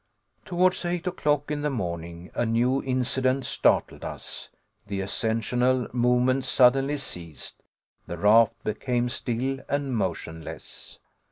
Towards 0.45 0.83
eight 0.83 1.05
o'clock 1.05 1.51
in 1.51 1.61
the 1.61 1.69
morning 1.69 2.31
a 2.33 2.43
new 2.43 2.81
incident 2.81 3.45
startled 3.45 4.03
us. 4.03 4.49
The 4.87 4.99
ascensional 4.99 5.89
movement 5.93 6.43
suddenly 6.45 6.97
ceased. 6.97 7.61
The 8.07 8.17
raft 8.17 8.55
became 8.63 9.09
still 9.09 9.59
and 9.69 9.95
motionless. 9.95 10.97